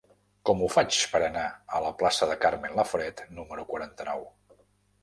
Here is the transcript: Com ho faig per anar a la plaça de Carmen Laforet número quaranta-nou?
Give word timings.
Com 0.49 0.61
ho 0.61 0.69
faig 0.75 0.97
per 1.11 1.21
anar 1.27 1.43
a 1.49 1.83
la 1.85 1.91
plaça 2.01 2.31
de 2.33 2.39
Carmen 2.47 2.77
Laforet 2.81 3.23
número 3.41 3.69
quaranta-nou? 3.73 4.27